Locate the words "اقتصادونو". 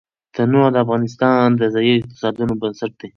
1.99-2.53